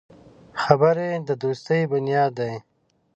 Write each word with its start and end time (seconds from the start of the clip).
خبرې 0.63 1.09
د 1.27 1.29
دوستي 1.41 1.81
بنیاد 1.91 2.31
دی 2.39 2.53